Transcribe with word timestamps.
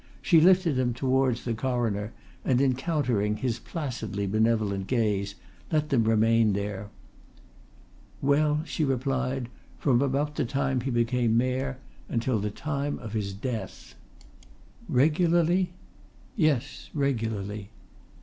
She 0.19 0.41
lifted 0.41 0.77
them 0.77 0.95
towards 0.95 1.45
the 1.45 1.53
Coroner 1.53 2.11
and, 2.43 2.59
encountering 2.59 3.35
his 3.37 3.59
placidly 3.59 4.25
benevolent 4.25 4.87
gaze, 4.87 5.35
let 5.71 5.89
them 5.89 6.05
remain 6.05 6.53
there. 6.53 6.89
"Well," 8.19 8.63
she 8.65 8.83
replied, 8.83 9.47
"from 9.77 10.01
about 10.01 10.37
the 10.37 10.45
time 10.45 10.81
he 10.81 10.89
became 10.89 11.37
Mayor 11.37 11.77
until 12.09 12.39
the 12.39 12.49
time 12.49 12.97
of 12.97 13.13
his 13.13 13.31
death." 13.31 13.93
"Regularly?" 14.89 15.73
"Yes 16.35 16.89
regularly." 16.95 17.69